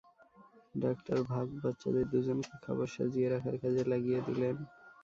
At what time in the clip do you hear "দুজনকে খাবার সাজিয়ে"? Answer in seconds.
2.11-3.27